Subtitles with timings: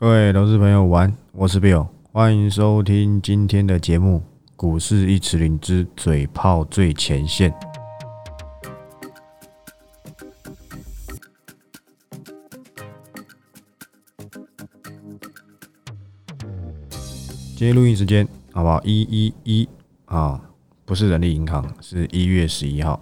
[0.00, 4.22] 各位投资朋友，晚安，我是 Bill，欢迎收听今天的节目
[4.56, 7.52] 《股市一尺灵之嘴炮最前线》。
[17.54, 18.80] 今天录音时间好不好？
[18.82, 19.68] 一一一
[20.06, 20.40] 啊，
[20.86, 22.98] 不是人力银行，是一月十一号，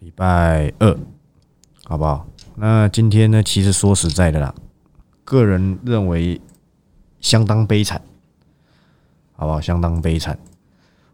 [0.00, 0.98] 礼拜二，
[1.84, 2.26] 好不好？
[2.56, 3.40] 那今天呢？
[3.44, 4.52] 其实说实在的啦，
[5.26, 6.40] 个人认为
[7.20, 8.00] 相当悲惨，
[9.34, 9.60] 好不好？
[9.60, 10.38] 相当悲惨。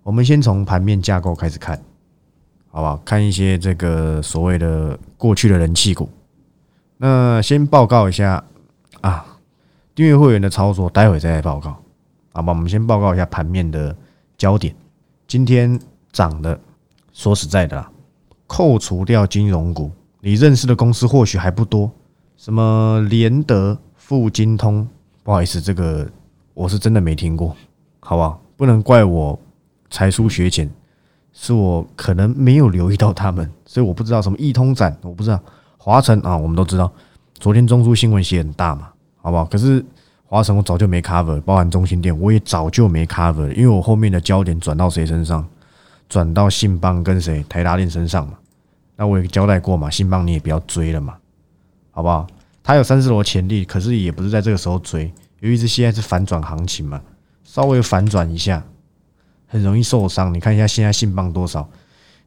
[0.03, 1.81] 我们先从盘面架构开始看，
[2.71, 2.99] 好不好？
[2.99, 6.11] 看一些这个所谓的过去的人气股。
[6.99, 8.45] 那先报告一下
[9.01, 9.25] 啊，
[9.95, 11.75] 订阅会员的操作，待会再来报告。
[12.33, 13.97] 好吧，我们先报告一下盘面的
[14.37, 14.75] 焦点。
[15.27, 15.81] 今天
[16.13, 16.61] 涨的，
[17.15, 17.91] 说实在的啦，
[18.47, 21.91] 扣除掉金融股，你认识的公司或许还不多。
[22.37, 24.87] 什么联德、富金通，
[25.23, 26.07] 不好意思，这个
[26.55, 27.57] 我是真的没听过，
[28.01, 28.43] 好不好？
[28.57, 29.39] 不能怪我
[29.91, 30.69] 才疏学浅，
[31.33, 35.41] 是我可能没有留意到他们，所以我不知道什么易通展，我不知道
[35.79, 36.93] 华晨啊，我们都知道，
[37.35, 38.89] 昨天中枢新闻写很大嘛，
[39.21, 39.45] 好不好？
[39.45, 39.85] 可是。
[40.25, 45.47] 华晨我早就没 cover，包含中心店我也早就没 cover，因为我后面的焦点转到谁身上？
[46.09, 48.39] 转到信邦跟谁台达电身上嘛？
[48.97, 51.17] 那我也交代过嘛，信邦你也不要追了嘛，
[51.91, 52.27] 好不好？
[52.63, 57.01] 它有三四楼潜力，可是也不是在这个时候追，由于是现在是反转行情嘛，
[57.45, 58.63] 稍微反转一下，
[59.47, 60.33] 很容易受伤。
[60.33, 61.69] 你看一下现在信邦多少？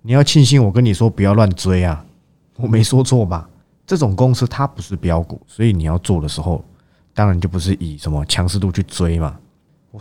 [0.01, 2.05] 你要庆幸我跟你说不要乱追啊，
[2.57, 3.49] 我没说错吧？
[3.87, 6.63] 这种公司它不是标股，所以你要做的时候。
[7.17, 9.39] 当然就不是以什么强势度去追嘛，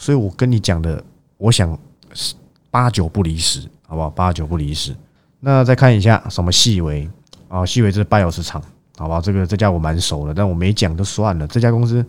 [0.00, 1.00] 所以我跟你讲的，
[1.36, 1.78] 我想
[2.12, 2.34] 是
[2.72, 4.10] 八九不离十，好不好？
[4.10, 4.92] 八九不离十。
[5.38, 7.08] 那再看一下什么细微
[7.46, 8.60] 啊，细微这是拜友市场，
[8.96, 9.20] 好吧？
[9.20, 11.46] 这个这家我蛮熟的，但我没讲就算了。
[11.46, 12.04] 这家公司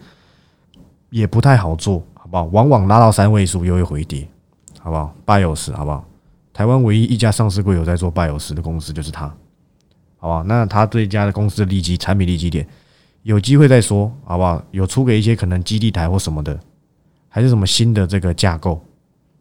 [1.10, 2.44] 也不太好做，好不好？
[2.46, 4.28] 往往拉到三位数又会回跌，
[4.80, 5.14] 好不好？
[5.26, 6.06] 拜友市，好不好？
[6.54, 9.26] 台湾唯一一家上市柜有在做拜友市的公司就是它，
[10.18, 10.44] 好不好？
[10.44, 12.66] 那它这家的公司的利基产品利基点。
[13.24, 14.64] 有机会再说，好不好？
[14.70, 16.60] 有出给一些可能基地台或什么的，
[17.28, 18.80] 还是什么新的这个架构？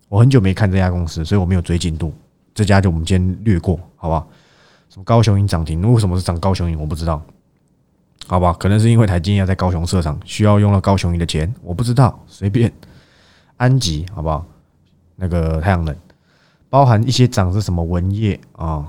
[0.09, 2.13] 我很久没看这家公司，所以我没有追进度。
[2.55, 4.27] 这家就我们今天略过，好不好？
[4.89, 5.83] 什么高雄银涨停？
[5.93, 6.79] 为什么是涨高雄银？
[6.79, 7.21] 我不知道，
[8.27, 8.53] 好吧？
[8.59, 12.73] 可能是因为台积要在高雄设厂，需要用了高雄你的钱，我不知道，随便。
[13.57, 14.45] 安吉，好不好？
[15.17, 15.95] 那个太阳能，
[16.69, 18.85] 包含一些涨是什么文业啊？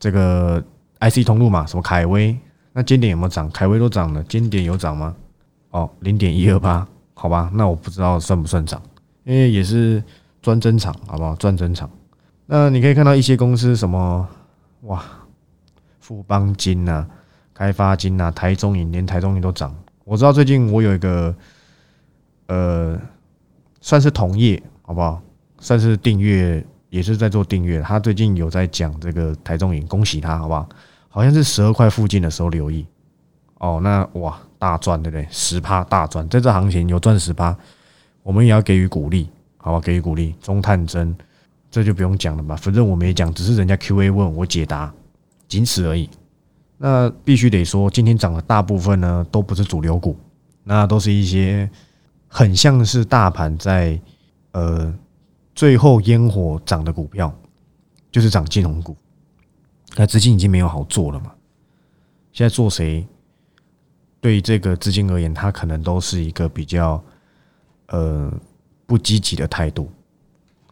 [0.00, 0.62] 这个
[1.00, 2.36] IC 通路嘛，什么凯威。
[2.72, 3.50] 那尖点有没有涨？
[3.50, 5.14] 凯威都涨了，尖点有涨吗？
[5.70, 8.80] 哦，零点一二八，好吧，那我不知道算不算涨，
[9.24, 10.02] 因为也是
[10.42, 11.34] 专增厂，好不好？
[11.36, 11.88] 专增厂。
[12.46, 14.26] 那你可以看到一些公司什么，
[14.82, 15.04] 哇，
[16.00, 17.06] 富邦金呐，
[17.58, 19.74] 开发金啊，台中银连台中银都涨。
[20.04, 21.34] 我知道最近我有一个，
[22.46, 22.96] 呃，
[23.80, 25.20] 算是同业，好不好？
[25.58, 27.80] 算是订阅，也是在做订阅。
[27.80, 30.68] 他最近有在讲这个台中银，恭喜他，好不好？
[31.08, 32.86] 好像是十二块附近的时候留意
[33.58, 35.26] 哦，那哇大赚对不对？
[35.28, 37.56] 十趴大赚，在这行情有赚十趴，
[38.22, 39.80] 我们也要给予鼓励，好吧？
[39.80, 40.32] 给予鼓励。
[40.40, 41.12] 中探针
[41.72, 44.94] 这就不用讲了吧，反正我没讲，只是人家 Q A 问我解答，
[45.48, 46.08] 仅此而已。
[46.78, 50.16] 那必须得说，今天涨的大部分呢，都不是主流股，
[50.62, 51.68] 那都是一些
[52.28, 54.00] 很像是大盘在
[54.52, 54.94] 呃
[55.54, 57.36] 最后烟火涨的股票，
[58.12, 58.96] 就是涨金融股。
[59.96, 61.32] 那资金已经没有好做了嘛？
[62.32, 63.04] 现在做谁？
[64.20, 67.02] 对这个资金而言，它可能都是一个比较
[67.86, 68.32] 呃
[68.86, 69.90] 不积极的态度，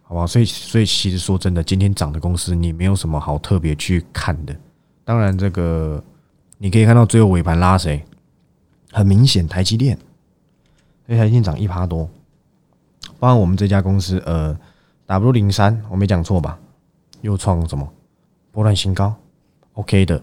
[0.03, 0.27] 好吧？
[0.27, 4.57] 所以，所以其实说真的，今天涨的公司，你没有什么好特别去看的。
[5.07, 6.03] 当然，这个
[6.59, 8.05] 你可以看到最后尾盘拉谁，
[8.91, 9.97] 很明显，台积电，
[11.07, 12.11] 那台积电涨一趴多。
[13.21, 14.59] 包括我们这家公司，呃
[15.07, 16.59] ，W 零三，我没讲错吧？
[17.21, 17.89] 又创什么？
[18.51, 19.15] 波段新高
[19.75, 20.21] ，OK 的，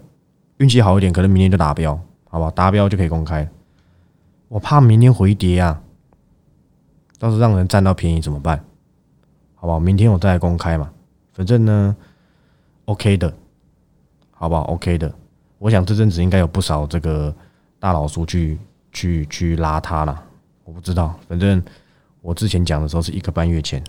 [0.58, 1.98] 运气好一点，可能明天就达标，
[2.30, 2.52] 好吧？
[2.52, 3.50] 达标就可以公开。
[4.50, 5.82] 我怕明天回跌啊，
[7.18, 8.62] 到时候让人占到便宜怎么办？
[9.56, 9.80] 好吧？
[9.80, 10.92] 明天我再来公开嘛，
[11.32, 11.96] 反正呢
[12.84, 13.34] ，OK 的，
[14.44, 15.10] 好不好？OK 的，
[15.58, 17.34] 我想这阵子应该有不少这个
[17.80, 18.60] 大老叔去
[18.92, 20.22] 去去拉它了，
[20.66, 21.64] 我不知道，反正
[22.20, 23.82] 我之前讲的时候是一个半月前，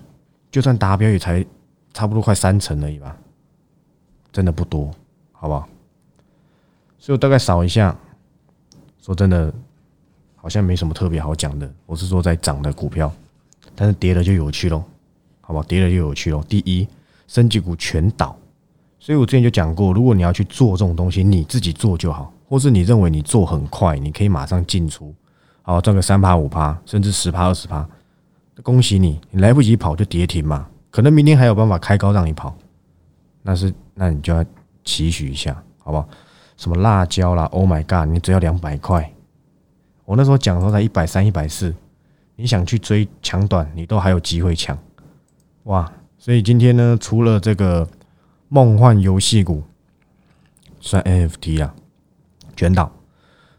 [0.52, 1.44] 就算达标也才
[1.92, 3.16] 差不多快三成而已吧。
[4.30, 4.94] 真的不多，
[5.32, 5.68] 好不好？
[7.00, 7.92] 所以我大概扫一下。
[9.02, 9.52] 说真的，
[10.36, 11.68] 好像没什么特别好讲的。
[11.84, 13.12] 我是说在涨的股票，
[13.74, 14.84] 但是跌了就有趣喽，
[15.40, 15.64] 好不好？
[15.64, 16.40] 跌了就有趣喽。
[16.48, 16.86] 第一，
[17.26, 18.38] 升级股全倒，
[19.04, 25.14] 所以我之前就讲过，如果你要去做这种东西，你自己做就好，或是你认为你做很快，你可以马上进出，
[25.60, 27.86] 好赚个三趴五趴，甚至十趴二十趴，
[28.62, 30.66] 恭喜你，你来不及跑就跌停嘛。
[30.90, 32.56] 可能明天还有办法开高让你跑，
[33.42, 34.42] 那是那你就要
[34.84, 36.08] 期许一下，好不好？
[36.56, 39.12] 什么辣椒啦，Oh my god，你只要两百块，
[40.06, 41.74] 我那时候讲的时候才一百三一百四，
[42.36, 44.78] 你想去追抢短，你都还有机会抢，
[45.64, 45.92] 哇！
[46.16, 47.86] 所以今天呢，除了这个
[48.54, 49.64] 梦幻游戏股
[50.78, 51.74] 算 NFT 啊，
[52.54, 52.88] 卷倒，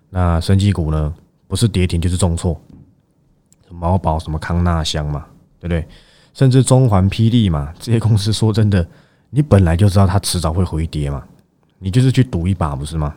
[0.09, 1.13] 那升级股呢，
[1.49, 2.57] 不是跌停就是重挫，
[3.69, 5.25] 毛宝什么康纳香嘛，
[5.59, 5.85] 对不对？
[6.33, 8.87] 甚至中环霹雳嘛，这些公司说真的，
[9.31, 11.27] 你本来就知道它迟早会回跌嘛，
[11.77, 13.13] 你就是去赌一把不是吗？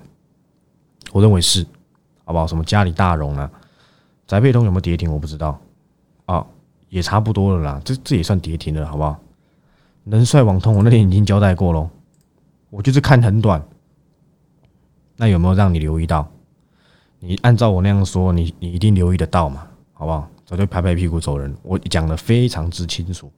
[1.13, 1.65] 我认为是，
[2.25, 2.45] 好不好？
[2.45, 3.49] 什么嘉里大荣啊，
[4.27, 5.57] 宅配通有没有跌停我不知道，
[6.27, 6.45] 啊，
[6.89, 9.17] 也差不多了啦，这这也算跌停了，好不好？
[10.11, 11.89] 人帅网通我那天已经交代过喽，
[12.71, 13.63] 我就是看很短，
[15.17, 16.27] 那有没有让你留意到？
[17.21, 20.29] 你按照我那样说，你你一定留意得到嘛，好不好？
[20.47, 23.31] 早就拍拍屁股走人，我讲的非常之清楚，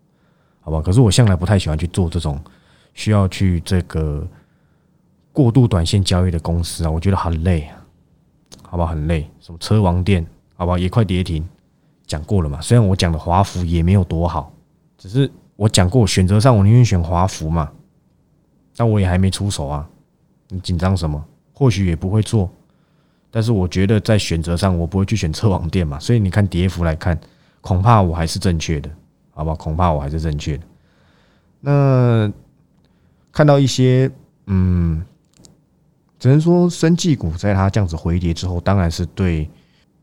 [0.61, 0.81] 好吧？
[0.81, 2.40] 可是我向来不太喜欢去做这种
[2.94, 4.25] 需要去这个
[5.32, 7.82] 过度短线交易的公司啊，我觉得很累啊，
[8.62, 8.90] 好不好？
[8.90, 9.28] 很累。
[9.40, 10.25] 什么车王店，
[10.55, 10.78] 好不好？
[10.78, 11.44] 也快跌停，
[12.06, 12.61] 讲过了嘛。
[12.61, 14.52] 虽然我讲的华孚也没有多好，
[14.96, 15.28] 只是
[15.61, 17.71] 我讲过选择上，我宁愿选华孚嘛。
[18.75, 19.87] 但我也还没出手啊，
[20.49, 21.23] 你紧张什么？
[21.53, 22.51] 或许也不会做。
[23.31, 27.21] 但是我觉得在选择上，我不会去选车网店嘛，所以你看跌幅来看，
[27.61, 28.91] 恐怕我还是正确的，
[29.33, 29.55] 好吧？
[29.55, 30.65] 恐怕我还是正确的。
[31.61, 32.33] 那
[33.31, 34.11] 看到一些，
[34.47, 35.05] 嗯，
[36.19, 39.47] 只能说生技股在它这样子回跌之后，当然是对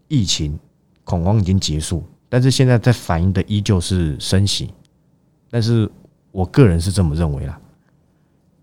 [0.07, 0.59] 疫情
[1.04, 4.71] 恐慌已经结束，但是现在在反映的依旧是升息，
[5.49, 5.89] 但是
[6.31, 7.59] 我个人是这么认为啦。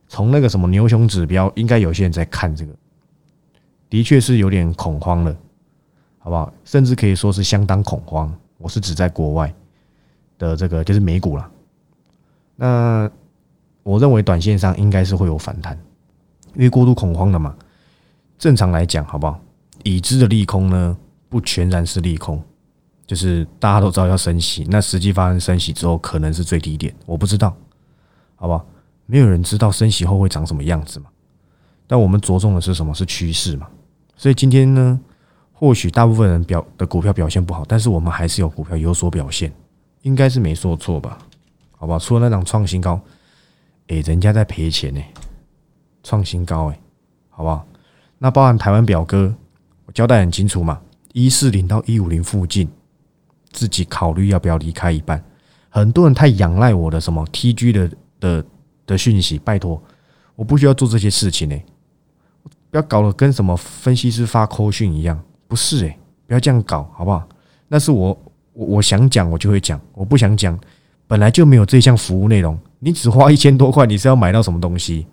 [0.08, 2.72] 从那个什么牛熊指标，应该有些人在看这个。
[3.90, 5.36] 的确是有点恐慌了，
[6.18, 6.52] 好不好？
[6.64, 8.32] 甚至可以说是相当恐慌。
[8.58, 9.52] 我是指在国外
[10.38, 11.50] 的这个就是美股了。
[12.56, 13.10] 那
[13.82, 15.78] 我认为短线上应该是会有反弹，
[16.54, 17.54] 因为过度恐慌了嘛。
[18.38, 19.40] 正常来讲，好不好？
[19.82, 20.96] 已知的利空呢，
[21.28, 22.42] 不全然是利空，
[23.06, 27.54] 就是大家都知道要升息，那实际发生升息之后，可能是最低点，我不知道，
[28.36, 28.66] 好不好？
[29.06, 31.06] 没有人知道升息后会长什么样子嘛。
[31.86, 32.94] 但我们着重的是什么？
[32.94, 33.68] 是趋势嘛。
[34.16, 34.98] 所以今天呢，
[35.52, 39.52] 或许大部分人表的股票表现不好，但是我们还是有股票有所表现，
[40.02, 41.18] 应该是没说错吧？
[41.72, 42.98] 好吧，除了那张创新高，
[43.88, 45.02] 诶，人家在赔钱呢，
[46.02, 46.80] 创新高诶，
[47.28, 47.66] 好不好？
[48.16, 49.34] 那包含台湾表哥，
[49.84, 50.80] 我交代很清楚嘛，
[51.12, 52.66] 一四零到一五零附近，
[53.54, 55.22] 自己考虑要不要离开一半。
[55.70, 57.90] 很多人太仰赖我的什么 TG 的
[58.20, 58.44] 的
[58.86, 59.82] 的讯息，拜托，
[60.36, 61.56] 我不需要做这些事情呢。
[62.70, 65.96] 不要搞得跟什么分析师发扣讯一样，不是诶，
[66.26, 67.26] 不要这样搞，好不好？
[67.68, 68.08] 那是我
[68.52, 70.58] 我我想讲我就会讲，我不想讲，
[71.06, 72.58] 本来就没有这项服务内容。
[72.80, 75.06] 你只花一千多块，你是要买到什么东西？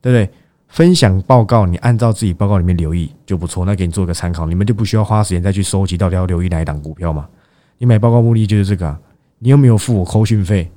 [0.00, 0.34] 对不对？
[0.68, 3.64] 分享报告，你按照自己报告里面留意就不错。
[3.64, 7.28] 那给你做个参考，你们就不需要花时间再去收集到底要留意哪一档股票嘛？
[7.78, 9.00] 你买报告目的就是这个，啊
[9.38, 10.70] 你又没有付我扣讯费，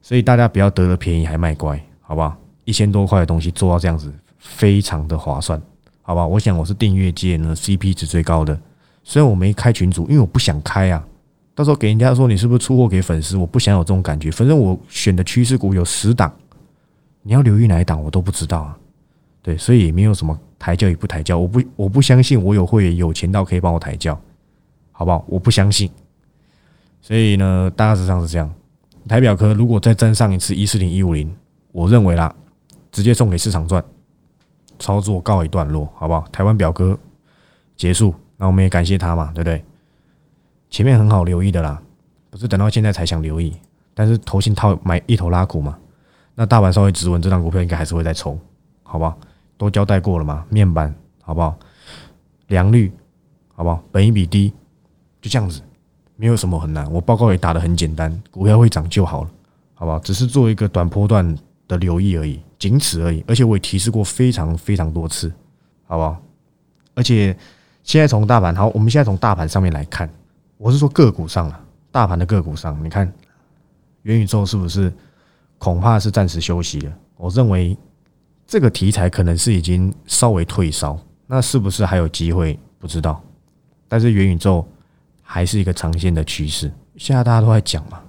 [0.00, 2.36] 所以大家不要得了便宜还卖乖，好不好？
[2.64, 4.12] 一千多块的东西做到这样子。
[4.38, 5.60] 非常的划算，
[6.00, 6.26] 好吧？
[6.26, 8.58] 我想我是订阅界呢 CP 值最高的，
[9.04, 11.06] 虽然我没开群组，因为我不想开啊。
[11.54, 14.30] 到时候给人家说你是不是出货给粉丝，我不想有这种感觉。
[14.30, 16.34] 反正我选的趋势股有十档，
[17.20, 18.78] 你要留意哪一档我都不知道啊。
[19.42, 24.18] 对，所以也没有什么抬轿与不抬轿，我不我不相信我有会员有钱到可以帮我抬轿，
[24.90, 25.22] 好不好？
[25.28, 25.90] 我不相信。
[27.00, 28.52] 所以呢，大致上是这样。
[29.08, 31.34] 台表科如果再站上一次一四零一五零，
[31.72, 32.34] 我认为啦，
[32.92, 33.84] 直接送给市场赚。
[34.78, 36.26] 操作告一段落，好不好？
[36.32, 36.98] 台湾表哥
[37.76, 39.62] 结束，那我们也感谢他嘛，对不对？
[40.70, 41.82] 前面很好留意的啦，
[42.30, 43.54] 不是等到现在才想留意，
[43.92, 45.78] 但是头信套买一头拉股嘛，
[46.34, 48.40] 那大盘稍微止稳，这张股票应该还是会再冲，
[48.82, 49.18] 好不好？
[49.58, 51.54] 都交代过了嘛，面板好不好？
[52.46, 52.90] 良率
[53.54, 53.82] 好不好？
[53.92, 54.50] 本一比低，
[55.20, 55.60] 就这样子，
[56.20, 59.30] 没有什么很难，我报告也打得很简单，股票会涨就好了，
[59.72, 59.98] 好不好？
[60.00, 61.34] 只是做一个短波段
[61.66, 62.38] 的留意而已。
[62.58, 65.32] 仅此而已，而且我也提示过非常非常多次，
[65.86, 66.20] 好不好？
[66.94, 67.34] 而且
[67.82, 70.10] 现在从大盘好，我们现在从大盘上面来看，
[70.58, 71.58] 我是说个股上了，
[71.90, 73.10] 大盘的个股上，你看
[74.02, 74.92] 元宇宙是不是
[75.56, 76.92] 恐怕是暂时休息了？
[77.16, 77.74] 我认为
[78.46, 82.58] 这个题材可能是已经稍微退烧，那是不是还有机会？
[82.78, 83.22] 不知道。
[83.88, 84.68] 但是元宇宙
[85.32, 88.00] 还是一个长线的趋势，现在大家都在讲嘛，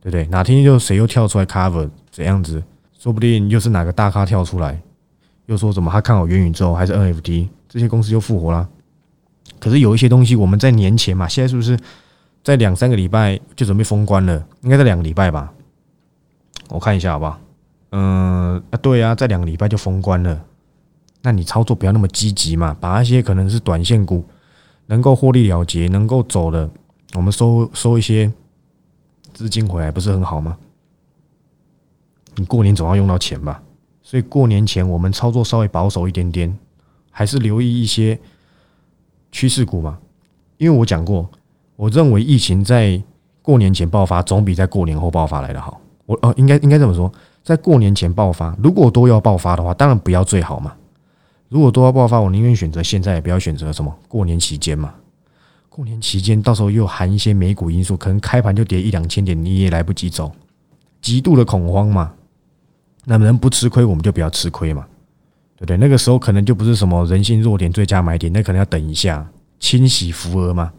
[0.00, 0.24] 对不对？
[0.28, 2.62] 哪天又谁又跳出来 cover 怎样子？
[2.96, 4.80] 说不定又是哪个大咖跳出来，
[5.46, 8.68] 又说什么他看好元宇宙还是 NFT，这些公司又复活了，
[9.58, 11.76] 可是有一些东西我们在年前嘛，现在是不是
[12.44, 14.46] 在两三个礼拜就准备封关了？
[14.60, 15.52] 应该在两个礼拜吧？
[16.68, 17.40] 我看一下好不好？
[17.90, 20.40] 嗯啊，对啊，在两个礼拜就封关了。
[21.22, 24.24] 那你操作不要那么积极嘛，把那些可能是短线股
[24.90, 26.68] 能够获利了结、能够走的，
[27.14, 28.30] 我们收收一些
[29.32, 30.58] 资金回来，不是很好吗？
[32.34, 33.62] 你过年总要用到钱吧，
[34.02, 36.58] 所以过年前我们操作稍微保守一点点，
[37.12, 38.18] 还是留意一些
[39.30, 39.96] 趋势股嘛。
[40.58, 41.30] 因为我讲过，
[41.76, 43.00] 我认为疫情在
[43.42, 45.80] 过年前爆发，总比在过年后爆发来的好。
[46.06, 47.12] 我哦，应该应该这么说，
[47.44, 50.74] 在过年前爆发，如果都要爆发的话，当然不要最好嘛。
[51.50, 54.94] 如果都要爆发，我宁愿选择现在，也不要选择什么过年期间嘛。
[55.68, 60.30] 过年期间到时候又含一些美股因素，可能开盘就跌一两千点，你也来不及走，
[61.02, 62.12] 极度的恐慌嘛。
[63.04, 64.86] 那能不吃亏，我们就不要吃亏嘛，
[65.56, 65.76] 对不对？
[65.76, 69.28] 那个时候可能就不是什么人性弱点最佳买点，那可能要等一下
[69.58, 70.72] 清洗浮额嘛。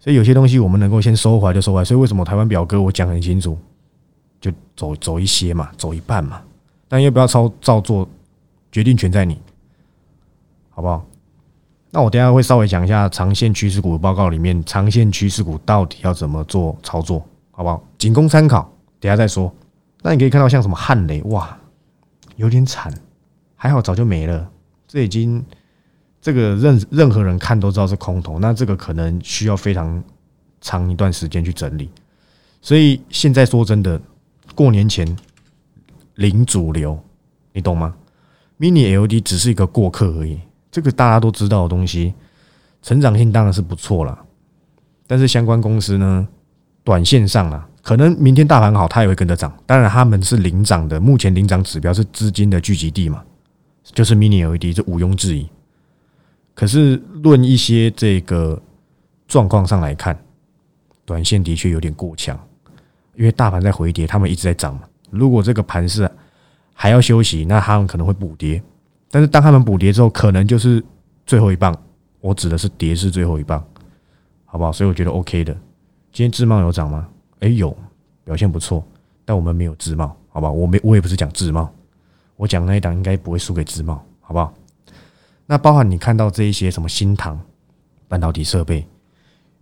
[0.00, 1.84] 所以有些东西我们能够先收回来就收回来。
[1.84, 3.56] 所以为什么台湾表哥我讲很清楚，
[4.40, 6.42] 就走走一些嘛，走一半嘛。
[6.88, 8.06] 但又不要操照做，
[8.70, 9.38] 决定权在你。
[10.78, 11.04] 好不好？
[11.90, 17.18] 那我等下会稍微讲一下长线趋势股的报告里面，长线趋势股到底要怎么做操作，
[17.50, 17.82] 好不好？
[17.98, 19.52] 仅供参考，等下再说。
[20.02, 21.58] 那你可以看到像什么汉雷，哇，
[22.36, 22.94] 有点惨，
[23.56, 24.48] 还好早就没了。
[24.86, 25.44] 这已经
[26.22, 30.00] 这个任任何人看都知道是空头，那这个可能需要非常
[30.60, 31.90] 长一段时间去整理。
[32.62, 34.00] 所以现在说真的，
[34.54, 35.18] 过年前
[36.14, 36.96] 零主流，
[37.52, 37.96] 你懂吗
[38.60, 40.38] ？Mini LED 只是一个过客而已。
[40.78, 42.14] 这个大家都知道的东西，
[42.82, 44.16] 成长性当然是不错了，
[45.08, 46.28] 但是相关公司呢，
[46.84, 49.52] 短线上啊，可能明天大盘好，它也会跟着涨。
[49.66, 53.24] 当然他们是领涨的，目前领涨指标是资金的聚集地嘛，
[53.82, 55.48] 就是 Mini LED，这毋庸置疑。
[56.54, 56.94] 可是
[57.24, 58.62] 论一些这个
[59.26, 60.16] 状况上来看，
[61.04, 62.38] 短线的确有点过强，
[63.16, 64.82] 因为大盘在回跌，他们一直在涨嘛。
[65.10, 66.08] 如果这个盘势
[66.72, 68.62] 还要休息，那他们可能会补跌。
[69.10, 70.84] 但是当他们补跌之后，可能就是
[71.26, 71.76] 最后一棒。
[72.20, 73.64] 我指的是跌是最后一棒，
[74.44, 74.72] 好不好？
[74.72, 75.52] 所以我觉得 OK 的。
[76.12, 77.08] 今天自贸有涨吗？
[77.38, 77.74] 哎，有，
[78.24, 78.84] 表现不错。
[79.24, 80.50] 但我们没有自贸，好吧？
[80.50, 81.70] 我没，我也不是讲自贸，
[82.36, 84.52] 我讲那一档应该不会输给自贸，好不好？
[85.46, 87.38] 那包含你看到这一些什么新唐
[88.08, 88.84] 半导体设备，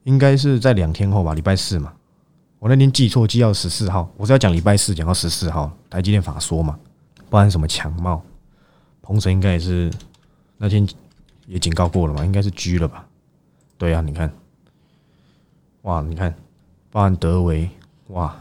[0.05, 1.93] 应该是在两天后吧，礼拜四嘛。
[2.59, 6.79] 我那天记错，记到十四号，我是要讲礼拜四，讲到十四号，台积电法说嘛，
[7.29, 8.23] 包含什么强茂。
[9.07, 9.89] 鹏程应该也是
[10.59, 10.85] 那天
[11.47, 13.07] 也警告过了嘛，应该是狙了吧？
[13.79, 14.29] 对啊，你看，
[15.83, 16.35] 哇，你看，
[16.91, 17.71] 包含德维，
[18.09, 18.37] 哇，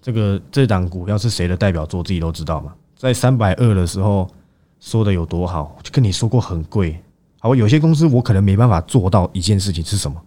[0.00, 2.72] 这个这档股票是谁的代表作，自己都知道嘛。
[2.94, 4.30] 在三百二的时候
[4.78, 6.96] 说的有多好，就跟你说过很贵。
[7.40, 10.22] 好，有些公司我可能没办法做到一件事情是什么？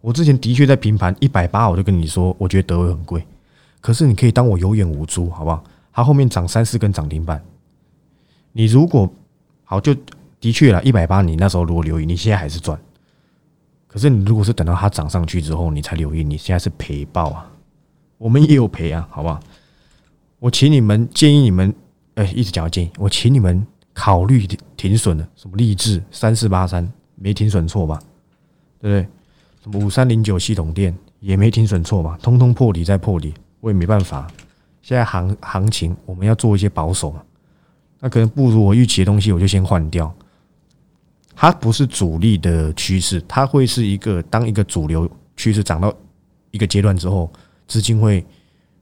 [0.00, 3.26] 我之前的确在平盘一百八，我就跟你说，我觉得德维很贵。
[3.80, 5.64] 可是你可以当我有眼无珠，好不好？
[5.92, 7.42] 它后面涨三四根涨停板。
[8.58, 9.08] 你如果
[9.62, 9.94] 好，就
[10.40, 12.76] 的确了，一百八，你那时候如果留意，你现在还是赚。
[13.86, 17.48] 可是你如果是等到它涨上去之后，你才留意，你现在是赔爆啊！
[18.16, 19.38] 我们也有赔啊，好不好？
[20.40, 21.72] 我请你们建议你们，
[22.16, 24.44] 哎，一直讲建议，我请你们考虑
[24.76, 27.96] 停损的，什么励志三四八三没停损错吧？
[28.80, 29.08] 对不对？
[29.62, 32.18] 什么五三零九系统店也没停损错吧？
[32.20, 34.26] 通通破底再破底，我也没办法。
[34.82, 37.22] 现在行行情，我们要做一些保守嘛。
[38.00, 40.12] 那可能不如我预期的东西，我就先换掉。
[41.34, 45.94] 它不是主力的趋势，它会是一个当一个主流趋势涨到
[46.50, 47.32] 一个阶段之后，
[47.66, 48.24] 资金会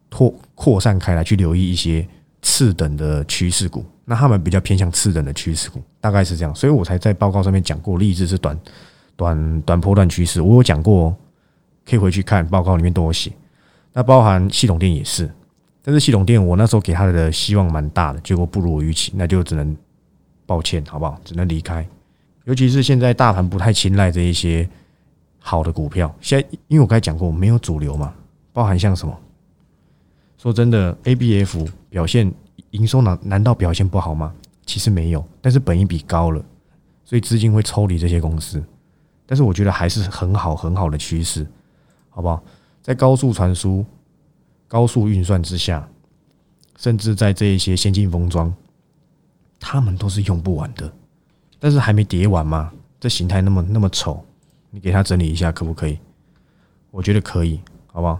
[0.08, 2.06] 拓扩散开来，去留意一些
[2.40, 3.84] 次等的趋势股。
[4.06, 6.54] 那他们比较偏向次等的趋势股，大概是这样。
[6.54, 8.58] 所以我才在报告上面讲过，例子是短
[9.16, 11.14] 短短波段趋势，我有讲过，
[11.84, 13.32] 可以回去看报告里面都有写。
[13.92, 15.30] 那包含系统店也是。
[15.86, 19.76] 但是系统店，我那时候给他的希望蛮大的，结果不如我预期，那就只能
[20.44, 21.16] 抱歉，好不好？
[21.24, 21.86] 只能离开。
[22.42, 24.68] 尤其是现在大盘不太青睐这一些
[25.38, 28.12] 好的股票，现在因为我刚才讲过，没有主流嘛，
[28.52, 29.16] 包含像什么？
[30.36, 32.32] 说真的，A B F 表现
[32.70, 34.34] 营收难难道表现不好吗？
[34.64, 36.44] 其实没有，但是本益比高了，
[37.04, 38.60] 所以资金会抽离这些公司。
[39.24, 41.46] 但是我觉得还是很好很好的趋势，
[42.10, 42.42] 好不好？
[42.82, 43.86] 在高速传输。
[44.68, 45.88] 高速运算之下，
[46.76, 48.52] 甚至在这一些先进封装，
[49.60, 50.92] 他们都是用不完的。
[51.58, 52.72] 但是还没叠完嘛？
[53.00, 54.24] 这形态那么那么丑，
[54.70, 55.98] 你给他整理一下可不可以？
[56.90, 58.18] 我觉得可以，好不好？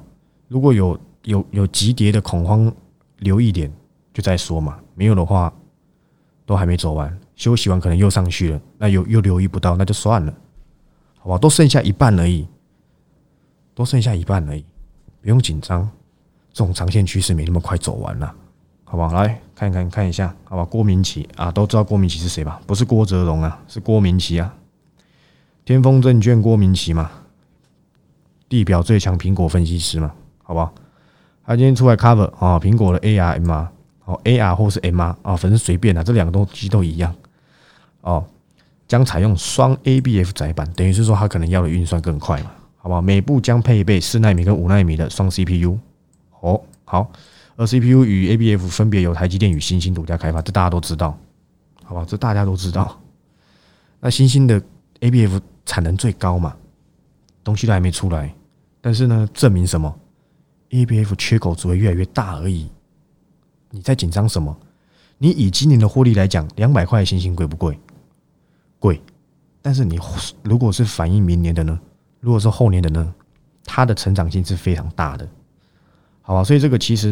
[0.48, 2.72] 如果有有有急跌的恐慌，
[3.18, 3.72] 留一点
[4.12, 4.78] 就再说嘛。
[4.94, 5.52] 没有的话，
[6.44, 10.34] 都还没走完，休息完可能又上去了，那又又留意不到，那就算了，
[11.18, 12.46] 好吧，都剩下一半而已，
[13.74, 14.64] 都剩下一半而已，
[15.20, 15.88] 不用紧张，
[16.56, 18.34] 这种长线趋势没那么快走完了，
[18.84, 19.12] 好不好？
[19.12, 20.64] 来看一看，看一下，好吧？
[20.64, 22.58] 郭明奇啊，都知道郭明奇是谁吧？
[22.66, 24.54] 不是郭泽荣啊，是郭明奇啊，
[25.66, 27.10] 天风证券郭明奇嘛，
[28.48, 30.72] 地表最强苹果分析师嘛，好不好？
[31.44, 33.70] 他今天出来 cover 啊，苹果的 ARM 啊，
[34.06, 37.14] 哦 AR 或是 M R 啊，反正随便啊，这两个东西都一样
[38.00, 38.24] 哦。
[38.88, 43.02] 将采用双 ABF 载板，等于是说它可能要的运算更快嘛，好不好？
[43.02, 45.78] 每部将配备四纳米跟五纳米的双 CPU。
[46.46, 47.10] 哦，好，
[47.56, 51.18] 而 CPU 与 ABF 分别由台积电与新兴独家开发，这大家都知道，
[51.82, 52.04] 好吧？
[52.06, 53.00] 这大家都知道。
[53.98, 54.62] 那新兴的
[55.00, 56.56] ABF 产能最高嘛，
[57.42, 58.32] 东西都还没出来，
[58.80, 59.92] 但是呢，证明什么
[60.70, 62.70] ？ABF 缺口只会越来越大而已。
[63.70, 64.56] 你在紧张什么？
[65.18, 67.76] 你以今年的获利来讲，两百块的新兴贵不贵？
[68.78, 69.02] 贵，
[69.60, 69.98] 但是你
[70.44, 71.80] 如果是反映明年的呢？
[72.20, 73.14] 如果是后年的呢？
[73.64, 75.28] 它的成长性是非常大的，
[76.26, 76.42] 好吧？
[76.42, 77.10] 所以这个其实，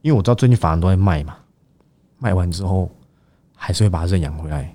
[0.00, 1.36] 因为我知道最近法人都在卖嘛，
[2.18, 2.90] 卖完之后
[3.54, 4.74] 还是会把它认养回来，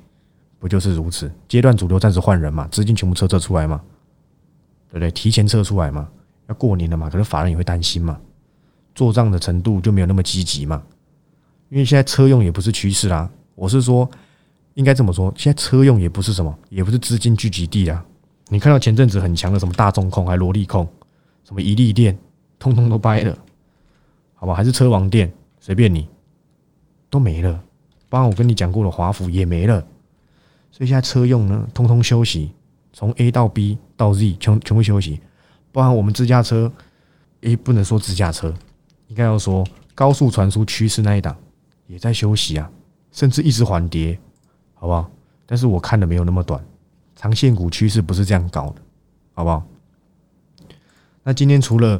[0.59, 1.31] 不就是如此？
[1.47, 3.81] 阶段主流暂时换人嘛，资金全部撤撤出来嘛，
[4.89, 5.09] 对不对？
[5.09, 6.07] 提前撤出来嘛，
[6.47, 8.19] 要过年了嘛，可能法人也会担心嘛，
[8.93, 10.83] 做账的程度就没有那么积极嘛，
[11.69, 14.09] 因为现在车用也不是趋势啦，我是说。
[14.75, 18.05] 应该这么说，现在车用也不是什么，也不是资金聚集地啊。
[18.49, 20.85] 你看到前阵子很强的什么大众控，还萝莉控，
[21.45, 22.17] 什么一利电，
[22.59, 23.37] 通通都掰了，
[24.35, 24.53] 好吧？
[24.53, 26.07] 还是车王店，随便你，
[27.09, 27.63] 都没了。
[28.07, 29.81] 包括我跟你讲过的华府也没了。
[30.71, 32.51] 所以现在车用呢，通通休息，
[32.93, 35.19] 从 A 到 B 到 Z 全全部休息。
[35.71, 36.71] 包含我们自驾车，
[37.41, 38.53] 诶，不能说自驾车，
[39.07, 41.35] 应该要说高速传输趋势那一档
[41.87, 42.69] 也在休息啊，
[43.11, 44.17] 甚至一直缓跌。
[44.77, 45.09] 好不好？
[45.45, 46.63] 但是我看的没有那么短，
[47.15, 48.81] 长线股趋势不是这样搞的，
[49.33, 49.65] 好不好？
[51.23, 51.99] 那今天除了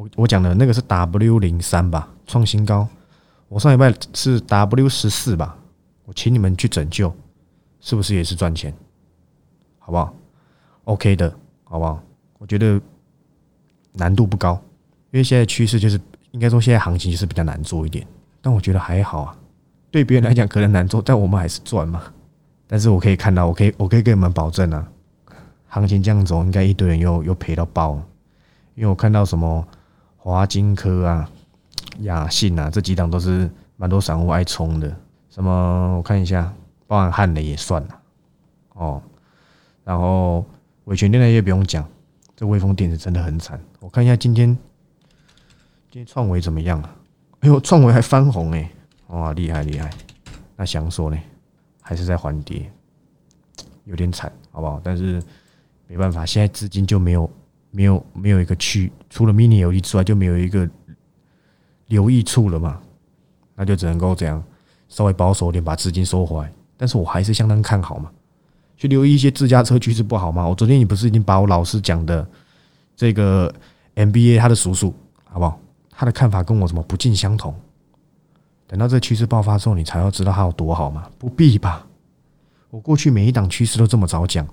[0.00, 2.88] 我我讲的那个是 W 零三吧，创新高。
[3.48, 5.58] 我上礼拜是 W 十四吧，
[6.06, 7.14] 我请你们去拯救，
[7.80, 8.72] 是不是也是赚钱？
[9.78, 10.14] 好不好
[10.84, 11.30] ？OK 的，
[11.64, 12.02] 好不好？
[12.38, 12.80] 我觉得
[13.92, 14.58] 难度不高，
[15.10, 18.06] 因为现在趋势就是应该说现在行情就是比较难做一点，
[18.40, 19.36] 但我觉得还好啊。
[19.90, 22.02] 对别人来讲可能难做，但我们还是赚嘛。
[22.66, 24.88] 但是我可以看到，我可以，我可以跟你们保证啊，
[25.68, 28.00] 行情这样走，应该一堆人又又赔到爆。
[28.76, 29.66] 因为我看到什么
[30.22, 31.30] 华金科啊、
[32.00, 34.94] 雅信啊这几档都是蛮多散户爱冲的。
[35.30, 36.52] 什么我看一下，
[36.86, 38.00] 包含汉雷也算了
[38.74, 39.02] 哦。
[39.82, 40.44] 然后
[40.84, 41.88] 伟全电那些不用讲，
[42.36, 43.58] 这微风电子真的很惨。
[43.80, 44.48] 我看一下今天
[45.90, 46.94] 今天创维怎么样啊？
[47.40, 48.70] 哎呦，创维还翻红哎，
[49.06, 49.90] 哇，厉害厉害。
[50.54, 51.18] 那想说呢？
[51.80, 52.70] 还是在还跌，
[53.84, 54.78] 有点惨，好不好？
[54.84, 55.20] 但是
[55.88, 57.28] 没办法，现在资金就没有
[57.70, 60.68] 没有没有一个去，除了 mini 游戏之外，就没有一个
[61.86, 62.80] 留意处了嘛？
[63.54, 64.42] 那就只能够这样
[64.88, 66.52] 稍微保守点，把资金收回来。
[66.76, 68.10] 但是我还是相当看好嘛，
[68.76, 70.48] 去留意一些自驾车趋势不好吗？
[70.48, 72.26] 我昨天你不是已经把我老师讲的
[72.96, 73.54] 这个
[73.94, 75.60] MBA 他的叔叔好不好？
[75.90, 77.54] 他的看法跟我什么不尽相同。
[78.66, 81.10] 等到这趋势爆发之后，你才要知道它有多好吗？
[81.18, 81.86] 不必吧。
[82.70, 84.46] 我过去每一档趋势都这么早讲，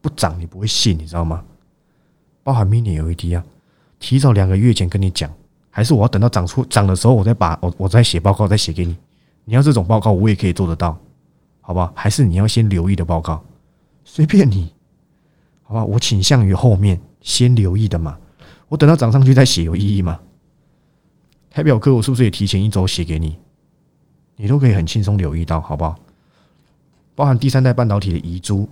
[0.00, 1.42] 不涨你不会信，你知道吗？
[2.42, 3.44] 包含 mini LED 啊，
[3.98, 5.30] 提早两个月前跟你讲，
[5.70, 8.96] 还是我要等到涨出涨的时候，我再把我我再写报告再写给你。
[9.44, 10.96] 你要这种报告，我也可以做得到，
[11.60, 11.92] 好吧？
[11.94, 13.42] 还是你要先留意的报告，
[14.04, 14.72] 随便你，
[15.62, 15.84] 好吧？
[15.84, 18.18] 我倾向于后面先留意的嘛。
[18.68, 20.18] 我等到涨上去再写有意义吗？
[21.50, 23.36] 台表课我是不是也提前一周写给你？
[24.36, 25.96] 你都可以很轻松留意到，好不好？
[27.14, 28.68] 包含第三代半导体的遗珠，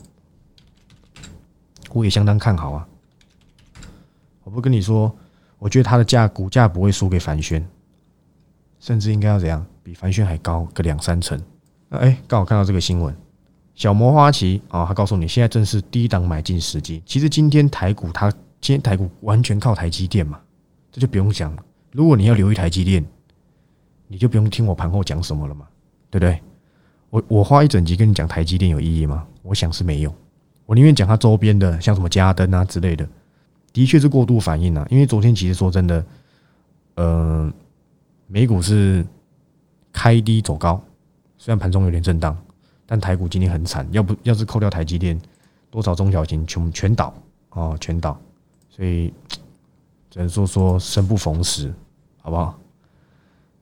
[1.92, 2.88] 我也相当看好啊。
[4.51, 5.17] 我不跟你说，
[5.61, 7.65] 我觉得它的价股价不会输给凡轩，
[8.81, 11.41] 甚至应该要怎样，比凡轩还高个两三成。
[11.89, 13.15] 那哎，刚好看到这个新闻，
[13.77, 17.01] 小魔花旗啊，他告诉你现在正是低档买进时机。
[17.07, 18.29] 其实今天台股它
[18.61, 20.41] 今天台股完全靠台积电嘛，
[20.91, 21.63] 这就不用讲了。
[21.93, 23.07] 如果你要留意台积电。
[24.13, 25.65] 你就不用听我盘后讲什么了嘛，
[26.11, 26.41] 对不对？
[27.11, 29.25] 我我花一整集跟你讲台积电有意义吗？
[29.41, 30.13] 我想是没有。
[30.67, 33.09] 我宁愿讲它周边的，像什么嘉登啊之类的，
[33.72, 34.87] 的确是过度反应啊。
[34.90, 36.04] 因为昨天其实说真的，
[36.94, 37.52] 呃，
[38.26, 39.06] 美股是
[39.92, 40.83] 开低走高，
[41.38, 42.37] 虽然盘中有点震荡，
[42.87, 43.87] 但台股今天很惨。
[43.92, 45.20] 要不要是扣掉台积电，
[45.70, 47.14] 多少中小型全全倒
[47.50, 48.20] 哦，全倒。
[48.68, 49.12] 所以
[50.11, 51.72] 只能说说生不逢时，
[52.22, 52.59] 好不好？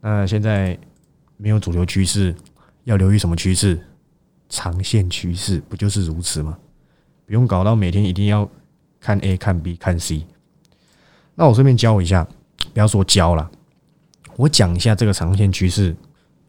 [0.00, 0.78] 那现在
[1.36, 2.34] 没有主流趋势，
[2.84, 3.78] 要留意什么趋势？
[4.50, 6.56] 长线趋势不就是如此吗？
[7.26, 8.48] 不用搞到每天一定要
[9.00, 10.26] 看 A、看 B、看 C。
[11.34, 12.26] 那我顺便教一下，
[12.72, 13.50] 不要说教了，
[14.37, 15.96] 我讲一下这个长线趋势，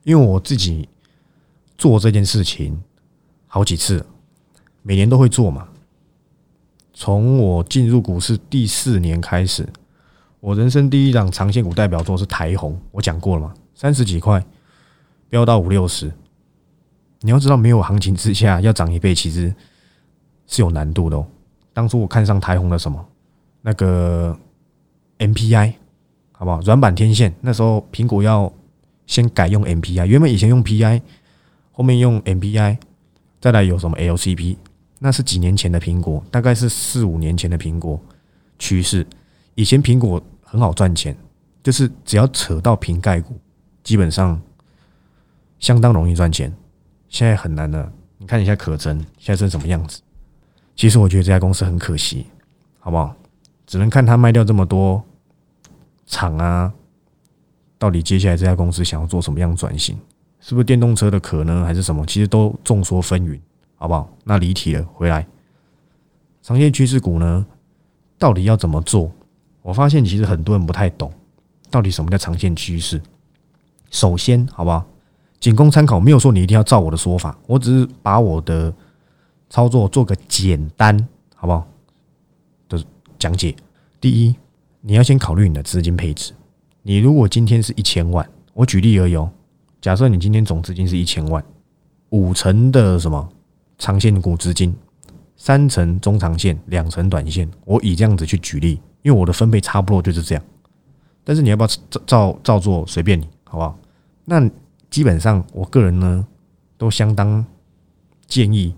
[0.04, 0.90] 因为我自己
[1.78, 2.82] 做这件事情
[3.48, 4.06] 好几次，
[4.82, 5.68] 每年都会做嘛。
[6.94, 9.68] 从我进入股市第四年开始，
[10.40, 14.44] 我人生第一档长线股代表作是台红，我讲过了嘛，三十几块
[15.30, 16.12] 飙到五六十。
[17.22, 19.54] 你要知道，没有行情之下要涨一倍，其实
[20.48, 21.28] 是有难度的哦。
[21.80, 23.08] 当初我看上台红的什么
[23.62, 24.38] 那个
[25.18, 25.76] MPI，
[26.34, 26.60] 好不好？
[26.60, 28.52] 软板天线那时候苹果要
[29.08, 31.02] 先改用 MPI，原本以前用 PI，
[31.72, 32.78] 后面用 MPI，
[33.40, 34.58] 再来有什么 LCP，
[35.00, 37.98] 那是几年前的苹果，大概是四五年前的苹果
[38.58, 39.08] 趋势。
[39.56, 41.16] 以前苹果很好赚钱，
[41.64, 43.40] 就是只要扯到瓶盖股，
[43.86, 44.38] 基本上
[45.60, 46.54] 相当容易赚钱。
[47.08, 50.02] 现在很难了，你看一下可成现在是什么样子？
[50.80, 52.26] 其实我觉得这家公司很可惜，
[52.80, 53.14] 好不好？
[53.68, 55.04] 只能看他卖掉这么多
[56.06, 56.72] 厂啊，
[57.78, 59.98] 到底接下来这家公司想要做什么样的转型？
[60.40, 62.06] 是不是电动车的可能，还是什么？
[62.06, 63.38] 其实都众说纷纭，
[63.76, 64.10] 好不好？
[64.24, 65.28] 那离题了，回来，
[66.42, 67.46] 长线趋势股呢，
[68.18, 69.12] 到底要怎么做？
[69.62, 71.12] 我发现其实很多人不太懂，
[71.70, 73.02] 到底什么叫长线趋势？
[73.92, 74.86] 首先，好不好？
[75.42, 78.74] 仅供参考，没有说你一定要照我的说法，我只是把我的
[79.50, 81.68] 操作做个简单，好不好？
[82.68, 82.84] 的
[83.18, 83.56] 讲解。
[84.00, 84.36] 第一，
[84.82, 86.34] 你要先考虑你的资金配置。
[86.84, 89.32] 你如果今天是一千万，我举例而已哦，
[89.82, 91.44] 假设你今天总资金是一千万，
[92.10, 93.30] 五成的什么
[93.78, 94.76] 长线股资金，
[95.36, 100.44] 三成中长线，两成短线，我以这样子去举例，因为我的分配差不多就是这样。
[101.24, 103.78] 但是你要不要照照照做，随便你，好不好？
[104.26, 104.50] 那。
[104.90, 106.26] 基本上，我个人呢
[106.76, 107.46] 都相当
[108.26, 108.74] 建议，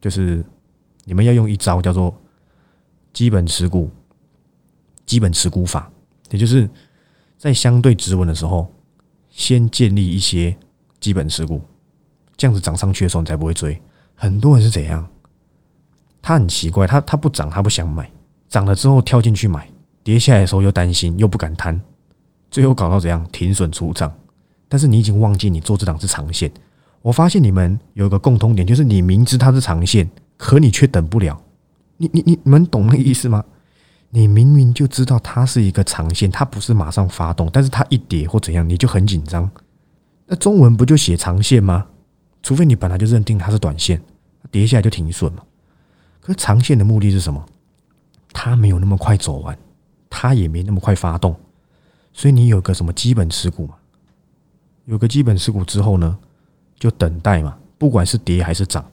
[0.00, 0.44] 就是
[1.04, 2.14] 你们要用一招叫做
[3.12, 3.90] 基本持股、
[5.04, 5.90] 基本持股法，
[6.30, 6.68] 也就是
[7.36, 8.72] 在相对止稳的时候，
[9.28, 10.56] 先建立一些
[11.00, 11.60] 基本持股，
[12.36, 13.80] 这样子涨上去的时候你才不会追。
[14.14, 15.08] 很多人是怎样？
[16.22, 18.10] 他很奇怪，他他不涨他不想买，
[18.48, 19.68] 涨了之后跳进去买，
[20.02, 21.80] 跌下来的时候又担心又不敢贪，
[22.50, 23.26] 最后搞到怎样？
[23.32, 24.12] 停损出账。
[24.68, 26.52] 但是你已经忘记你做这档是长线。
[27.02, 31.40] 我发现你们有个共通点，就是你明知它是长线，可你却等不了。
[31.96, 33.44] 你你你你们懂那个意思吗？
[34.10, 39.50] 你明明就知道它是一个长线，它不是马上发动，但是它一跌或怎样，你就很紧张。
[40.26, 41.86] 那中文不就写长线吗？
[42.42, 44.02] 除非你本来就认定它是短线，
[44.50, 45.42] 跌下来就停损嘛。
[46.20, 47.44] 可是长线的目的是什么？
[48.32, 49.56] 它没有那么快走完，
[50.08, 51.34] 它也没那么快发动，
[52.12, 53.74] 所以你有个什么基本持股嘛？
[54.86, 56.18] 有个基本持股之后呢，
[56.80, 58.84] 就等待嘛，不管是跌还是涨，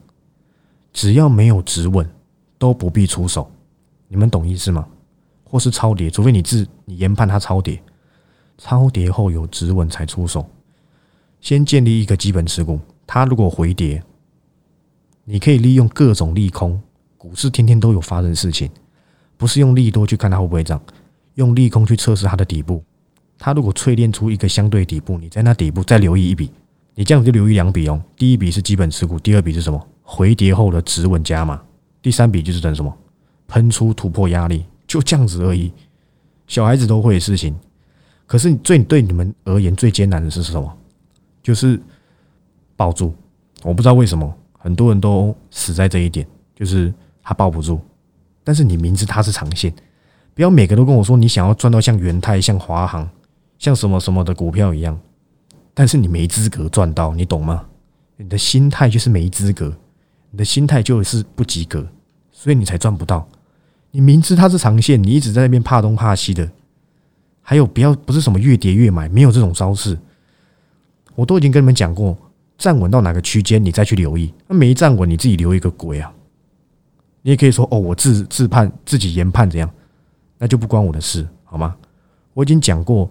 [0.92, 2.08] 只要没有止稳，
[2.58, 3.50] 都不必出手。
[4.06, 4.86] 你们懂意思吗？
[5.42, 7.82] 或是超跌，除非你自你研判它超跌，
[8.58, 10.46] 超跌后有止稳才出手。
[11.40, 14.02] 先建立一个基本持股，它如果回跌，
[15.24, 16.80] 你可以利用各种利空。
[17.16, 18.70] 股市天天都有发生事情，
[19.36, 20.80] 不是用利多去看它会不会涨，
[21.34, 22.84] 用利空去测试它的底部。
[23.38, 26.50] 它如果淬炼出一个相对底部，你在那底部再留意一笔，
[26.98, 28.02] 你这样子就留意两笔哦。
[28.16, 29.80] 第一笔是基本持股，第二笔是什么？
[30.02, 31.62] 回跌后的止稳加码。
[32.02, 32.92] 第三笔就是等什么？
[33.46, 35.72] 喷出突破压力，就这样子而已。
[36.48, 37.56] 小孩子都会的事情。
[38.26, 40.76] 可是最对你们而言最艰难的是什么？
[41.40, 41.80] 就是
[42.74, 43.14] 抱住。
[43.62, 47.80] 我不知道为什么很多人都死在这一点，就是他抱不住。
[48.42, 49.72] 但是你明知它是长线，
[50.34, 53.08] 不要每个都跟我说你想要赚到像元泰、像华航。
[53.56, 54.98] 像什么什么的股票一样，
[55.78, 57.64] 但是你没资格赚到，你懂吗？
[58.16, 59.72] 你的心态就是没资格，
[60.32, 61.86] 你的心态就是不及格，
[62.32, 63.28] 所以你才赚不到。
[63.92, 66.50] 你明知它是长线，你一直在那边怕东怕西的。
[67.40, 69.96] 还有，不要不是什么越跌越买，没有这种招式。
[71.14, 72.18] 我都已经跟你们讲过，
[72.58, 74.34] 站稳到哪个区间，你再去留意。
[74.48, 76.12] 那没站稳，你自己留一个鬼啊！
[77.22, 79.70] 你也可以说哦，我自自判自己研判怎样，
[80.38, 81.76] 那就不关我的事，好吗？
[82.34, 83.08] 我已经讲过。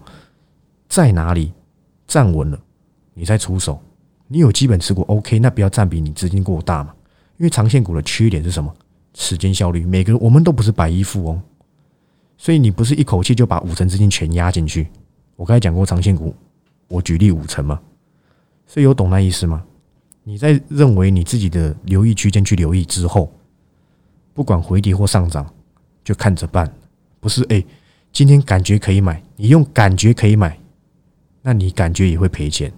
[0.86, 1.52] 在哪里
[2.08, 2.58] 站稳了，
[3.14, 3.80] 你再出手。
[4.26, 6.92] 你有基本持股，OK，那不要占比你资金过大嘛。
[7.36, 8.74] 因为长线股的缺点是什么？
[9.14, 9.86] 时间效率。
[9.86, 11.40] 每个我们都不是百亿富翁，
[12.36, 14.88] 所以你不是一口气就把五成资金全压进去。
[15.36, 16.34] 我刚才讲过长线股，
[16.88, 17.80] 我举例五成嘛，
[18.66, 19.64] 所以有懂那意思吗？
[20.24, 23.32] 你在认为你自己的留意区间去留意之后，
[24.34, 25.48] 不管回跌或上涨，
[26.04, 26.70] 就看着办。
[27.20, 27.64] 不是哎，
[28.12, 30.58] 今天感觉可以买，你用感觉可以买。
[31.48, 32.70] 那你感觉也会赔钱，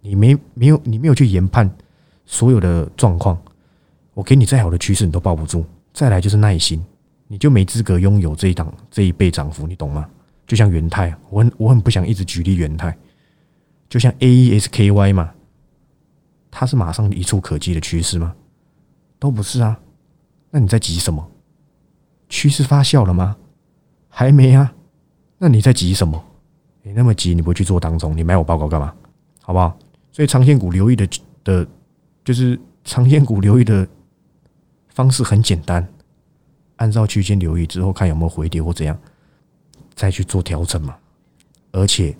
[0.00, 1.70] 你没没有你没有去研判
[2.24, 3.38] 所有的状况。
[4.14, 5.62] 我给你再好的趋势，你都抱不住。
[5.92, 6.82] 再来就是耐心，
[7.28, 10.08] 你就没资格拥有这一档这一倍涨幅，你懂吗？
[10.46, 12.96] 就像元泰，我很我很不想一直举例元泰，
[13.90, 15.34] 就像 A E S K Y 嘛，
[16.50, 18.34] 它是马上一触可及的趋势吗？
[19.18, 19.78] 都不是啊。
[20.48, 21.30] 那你在急什么？
[22.30, 23.36] 趋势发酵了吗？
[24.08, 24.72] 还没啊。
[25.36, 26.24] 那你在急什么？
[26.86, 28.94] 你那么急，你不去做当中，你买我报告干嘛？
[29.42, 29.76] 好不好？
[30.12, 31.04] 所以长线股留意的
[31.42, 31.66] 的，
[32.24, 33.84] 就是长线股留意的
[34.90, 35.84] 方式很简单，
[36.76, 38.96] 按照区间留意之后，看有没有回跌或怎样，
[39.96, 40.96] 再去做调整嘛。
[41.72, 42.16] 而且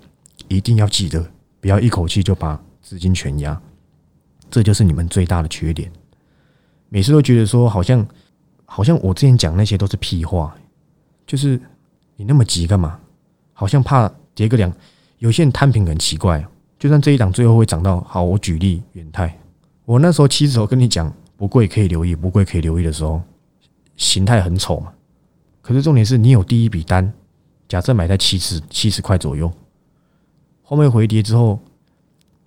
[0.49, 1.25] 一定要记得，
[1.61, 3.57] 不要一口气就把资金全压，
[4.51, 5.89] 这就是你们最大的缺点。
[6.89, 8.05] 每次都觉得说，好像
[8.65, 10.53] 好像我之前讲那些都是屁话，
[11.25, 11.57] 就是
[12.17, 12.99] 你那么急干嘛？
[13.53, 14.71] 好像怕跌个两，
[15.17, 16.45] 有些人摊平很奇怪。
[16.77, 19.35] 就算这一档最后会涨到好，我举例远泰，
[19.83, 23.19] 我那时候七字头跟你讲不贵可以留意，不贵可以留意的时候，
[23.95, 24.93] 形态很丑嘛。
[25.59, 27.11] 可是重点是你有第一笔单，
[27.67, 29.51] 假设买在七十七十块左右，
[30.61, 31.59] 后面回跌之后，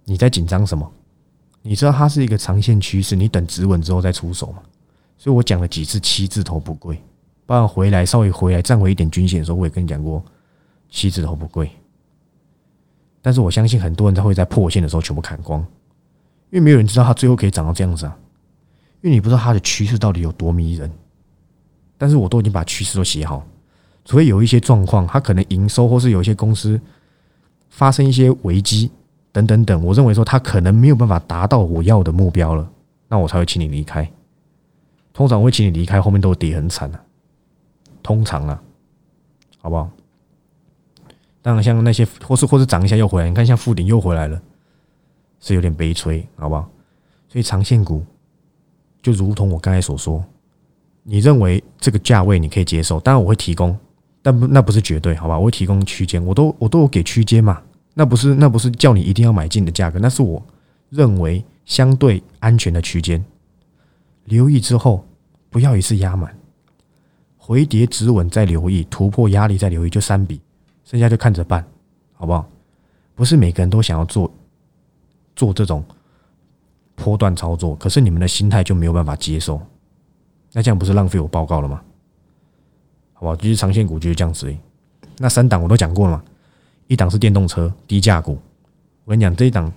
[0.05, 0.89] 你在紧张什么？
[1.63, 4.63] 你知道它是一个长线趋势，你等止稳之后再出手嘛。
[5.19, 7.03] 所以我讲了几次七字头不贵，
[7.47, 10.25] 包括回来稍微回来站回一点均线的时候，我也跟你讲过
[10.89, 11.69] 七字头不贵。
[13.23, 15.61] 但是我相信很多人他会在破线的时候全部砍光，
[16.51, 18.17] 因为没有人知道它最后可以涨到这样子啊，
[19.03, 20.91] 因为你不知道它的趋势到底有多迷人。
[21.99, 23.47] 但是我都已经把趋势都写好，
[24.07, 26.81] 除非有一些状况，它可能营收或是有一些公司
[27.69, 28.91] 发生一些危机
[29.33, 32.67] 等等等，我认为说它可能没有办法达到我要的目标了，
[33.09, 34.11] 那我才会请你离开。
[35.13, 36.99] 通常我会请你离开，后面都跌很惨的，
[38.03, 38.63] 通常啊，
[39.59, 39.91] 好不好？
[41.43, 44.41] 当然，像那些或是或是涨一下又回来，你看像富鼎又回来了，
[45.41, 46.69] 是有点悲催，好不好？
[47.29, 48.05] 所以长线股
[49.01, 50.23] 就如同我刚才所说，
[51.03, 53.75] 你认为这个价位你可以接受，当然我会提供，
[54.21, 55.39] 但不那不是绝对，好吧？
[55.39, 57.63] 我会提供区间，我都我都有给区间嘛，
[57.95, 60.45] 那不是那不是叫你一定要买进的价格，那是我
[60.91, 63.25] 认为相对安全的区间。
[64.25, 65.07] 留意之后
[65.49, 66.37] 不要一次压满，
[67.39, 70.39] 回跌止稳再留意，突破压力再留意，就三笔。
[70.91, 71.65] 剩下就看着办，
[72.15, 72.45] 好不好？
[73.15, 74.29] 不是每个人都想要做
[75.37, 75.85] 做这种
[76.97, 79.61] 波段操作，可是你们的心态就没有办法接受，
[80.53, 81.81] 那这样不是浪费我报告了吗？
[83.13, 83.37] 好不好？
[83.37, 84.53] 其实长线股就是这样子。
[85.19, 86.25] 那三档我都讲过了嘛，
[86.89, 88.37] 一档是电动车低价股，
[89.05, 89.73] 我跟你讲这一档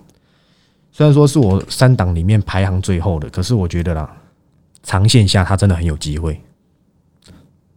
[0.90, 4.16] 虽然说是我三档里面排行最后的，可是我觉得啦，
[4.82, 6.40] 长线下它真的很有机会，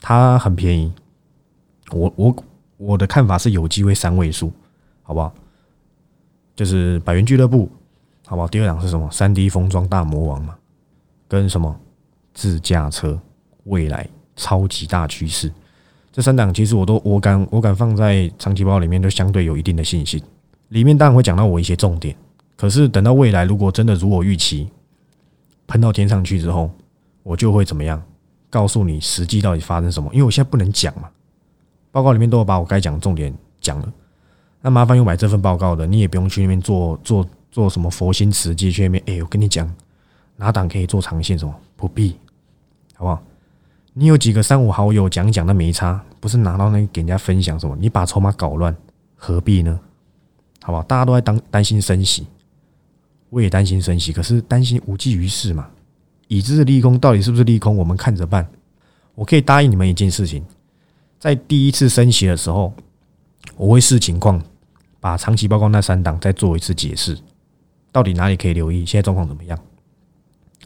[0.02, 0.92] 它很便宜，
[1.92, 2.36] 我我。
[2.78, 4.52] 我的看法是有机会三位数，
[5.04, 5.34] 好不好？
[6.56, 7.70] 就是百元俱乐部，
[8.26, 8.48] 好不好？
[8.48, 9.10] 第二档是什么？
[9.12, 10.56] 三 D 封装大魔王嘛，
[11.28, 11.80] 跟什么
[12.34, 13.20] 自驾车
[13.66, 15.52] 未来超级大趋势，
[16.12, 20.22] 这三档其实我都我敢我敢放在长期包里面，都相对有一定的信心。
[20.70, 22.16] 里面当然会讲到我一些重点，
[22.56, 24.70] 可是等到未来如果真的如我预期，
[25.68, 26.70] 喷到天上去之后，
[27.24, 28.02] 我就会怎么样？
[28.50, 30.10] 告诉你实际到底发生什么？
[30.14, 31.10] 因为我现在不能讲嘛。
[31.98, 33.92] 报告里面都有把我该讲的重点讲了，
[34.62, 39.04] 那麻烦有买这份报告的，你也不用去那边做做做什么佛心慈济去那边。
[39.08, 39.68] 哎，我跟你讲，
[40.36, 41.52] 哪档可以做长线什么？
[41.76, 42.16] 不必，
[42.94, 43.24] 好不好？
[43.94, 47.76] 你有几个三五好友讲讲，那没差，不是拿到那给人家分享什么？
[47.80, 48.76] 你把筹码搞乱，
[49.16, 49.80] 何必呢？
[50.62, 50.84] 好不好？
[50.84, 52.28] 大家都在当担心升息，
[53.32, 55.68] 我也担心升息，可是担心无济于事嘛。
[56.28, 57.76] 已知的利空到底是不是利空？
[57.76, 58.48] 我们看着办。
[59.16, 60.46] 我可以答应你们一件事情。
[61.20, 62.74] 在第一次升息的时候，
[63.56, 64.42] 我会视情况
[65.00, 67.18] 把长期报告那三档再做一次解释，
[67.92, 69.58] 到底哪里可以留意，现在状况怎么样，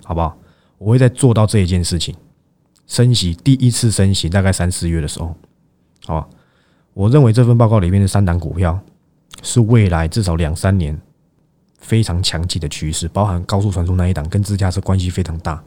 [0.04, 0.38] 好不好？
[0.78, 2.16] 我会再做到这一件事情。
[2.88, 5.34] 升息第一次升息大概三四月的时候，
[6.06, 6.28] 好吧？
[6.94, 8.78] 我认为这份报告里面的三档股票
[9.42, 11.00] 是未来至少两三年
[11.78, 15.64] 非常强劲的趋势，包含高速传输那一档跟自驾车关系非常大。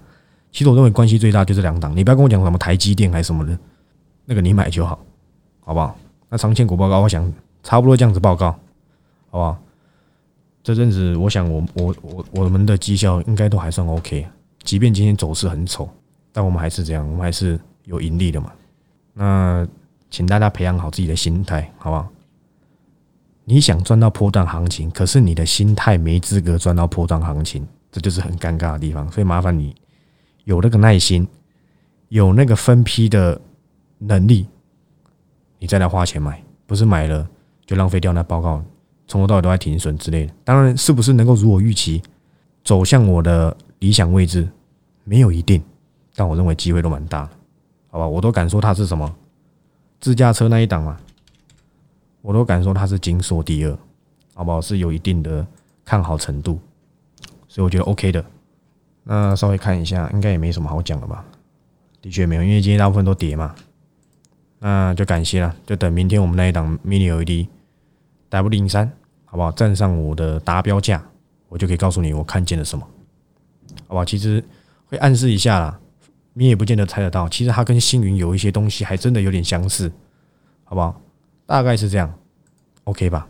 [0.53, 3.59] 其实我认为关系最大就这两档，你不要跟我讲什么台积电还是什么的。
[4.27, 4.99] 那个你买就好，
[5.61, 5.97] 好不好？
[6.31, 7.31] 那长线股报告，我想
[7.63, 8.51] 差不多这样子报告，
[9.31, 9.59] 好不好？
[10.63, 14.27] 这阵子，我想我我我我们的绩效应该都还算 OK，
[14.63, 15.89] 即便今天走势很丑，
[16.33, 18.51] 但我们还是这样，我们还是有盈利的嘛。
[19.13, 19.69] 那
[20.11, 22.09] 请大家培养好自己的心态，好不好？
[23.45, 29.13] 你想赚到波段行情，可是你的心态没资格赚到波段行情，这就是很尴尬的地方。
[29.13, 29.77] 所以麻烦你
[30.45, 31.29] 有那个耐心，
[32.09, 33.39] 有那个分批的。
[33.99, 34.47] 能力，
[35.59, 37.29] 你再来花钱买，不是买了
[37.65, 38.63] 就浪费掉那报告，
[39.07, 40.35] 从头到尾都在停损之类的。
[40.45, 42.03] 当然是不是能够如我预期
[42.63, 44.49] 走向我的理想位置，
[45.05, 45.63] 没有一定，
[46.15, 47.29] 但我认为机会都蛮大，
[47.89, 48.07] 好吧？
[48.07, 49.15] 我都敢说它是什么
[50.01, 50.99] 自驾车那一档嘛，
[52.21, 53.79] 我都敢说它是金锁第二，
[54.35, 54.61] 好不好？
[54.61, 55.47] 是有一定的
[55.85, 56.59] 看好程度，
[57.49, 58.25] 所以我觉得 OK 的。
[59.05, 61.25] 那稍微看一下，应该也没什么好讲的吧？
[62.01, 63.55] 的确没有，因为今天大部分都跌嘛。
[64.67, 67.47] 那就感谢了，就等明天我们那一档 mini LED
[68.31, 68.91] W 零三，
[69.27, 69.53] 好不好？
[69.53, 71.05] 站上我的达标价，
[71.51, 72.89] 我就可以告诉你我看见了什么，
[73.87, 74.03] 好不好？
[74.07, 74.43] 其实
[74.87, 75.79] 会暗示一下啦，
[76.33, 77.29] 你也不见得猜得到。
[77.29, 79.93] 其实它跟星云有一些东西还真的有点相似，
[80.65, 80.99] 好不好？
[81.45, 82.11] 大概是这样
[82.85, 83.29] ，OK 吧？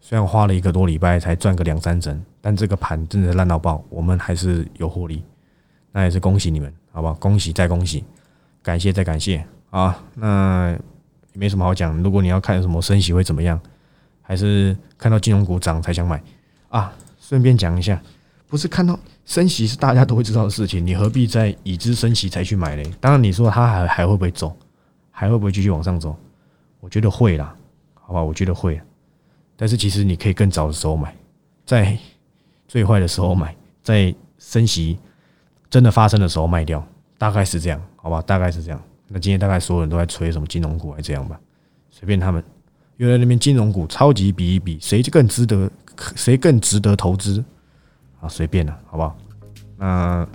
[0.00, 5.22] 虽然花了一个多礼拜才赚个两三成，但这个盘真的是烂到爆，我们还是有获利，
[5.92, 7.14] 那也是恭喜你们，好不好？
[7.14, 8.04] 恭喜再恭喜，
[8.60, 9.46] 感谢再感谢。
[9.70, 10.70] 啊，那
[11.32, 11.96] 也没什么好讲。
[12.02, 13.60] 如果你要看什么升息会怎么样，
[14.22, 16.22] 还是看到金融股涨才想买
[16.68, 16.92] 啊？
[17.20, 18.00] 顺便讲一下，
[18.46, 22.90] 不是看到升息是大家都会知道的事情，你何必在已知升息才去买嘞？
[23.00, 24.56] 当然，你说它还还会不会走，
[25.10, 26.16] 还会不会继续往上走？
[26.80, 27.54] 我觉得会啦，
[27.94, 28.80] 好吧，我觉得会。
[29.56, 31.14] 但是其实你可以更早的时候买，
[31.66, 31.98] 在
[32.66, 34.98] 最坏的时候买，在升息
[35.68, 36.82] 真的发生的时候卖掉，
[37.18, 38.22] 大概是这样，好吧？
[38.22, 38.80] 大概是这样。
[39.08, 41.38] 那今天大概所有人都在吹什么金融股，还这样吧？
[41.90, 42.42] 随便他们，
[42.96, 45.70] 因为那边金融股超级比一比，谁更值得，
[46.14, 47.42] 谁更值得投资
[48.20, 48.28] 啊？
[48.28, 49.16] 随便了，好不好？
[49.76, 50.26] 那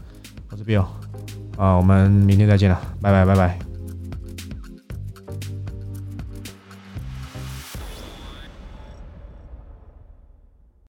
[0.49, 0.87] 我这边哦，
[1.57, 3.72] 啊，我们明天再见了，拜拜拜拜。